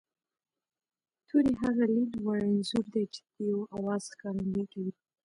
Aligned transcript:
توری 1.27 1.53
هغه 1.63 1.85
لید 1.93 2.11
وړ 2.25 2.39
انځور 2.47 2.85
دی 2.93 3.03
چې 3.13 3.21
د 3.33 3.35
یوه 3.49 3.65
آواز 3.77 4.01
ښکارندويي 4.11 4.65
کوي 4.73 4.91